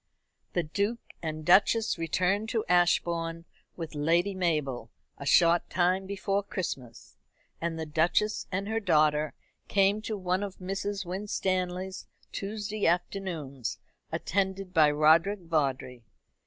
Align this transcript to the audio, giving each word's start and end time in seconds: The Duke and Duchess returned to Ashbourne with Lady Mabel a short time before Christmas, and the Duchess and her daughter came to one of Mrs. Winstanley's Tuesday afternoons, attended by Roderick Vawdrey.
The 0.53 0.63
Duke 0.63 0.97
and 1.21 1.45
Duchess 1.45 1.99
returned 1.99 2.49
to 2.49 2.65
Ashbourne 2.67 3.45
with 3.75 3.93
Lady 3.93 4.33
Mabel 4.33 4.89
a 5.19 5.27
short 5.27 5.69
time 5.69 6.07
before 6.07 6.41
Christmas, 6.41 7.17
and 7.61 7.77
the 7.77 7.85
Duchess 7.85 8.47
and 8.51 8.67
her 8.67 8.79
daughter 8.79 9.35
came 9.67 10.01
to 10.01 10.17
one 10.17 10.41
of 10.41 10.57
Mrs. 10.57 11.05
Winstanley's 11.05 12.07
Tuesday 12.31 12.87
afternoons, 12.87 13.77
attended 14.11 14.73
by 14.73 14.89
Roderick 14.89 15.41
Vawdrey. 15.41 16.01